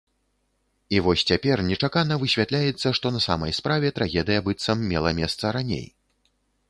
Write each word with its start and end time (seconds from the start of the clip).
І 0.95 1.01
вось 1.07 1.23
цяпер 1.31 1.57
нечакана 1.67 2.17
высвятляецца, 2.23 2.87
што 3.01 3.07
на 3.17 3.21
самай 3.27 3.55
справе 3.59 3.87
трагедыя, 4.01 4.39
быццам, 4.49 4.79
мела 4.93 5.13
месца 5.23 5.45
раней. 5.59 5.87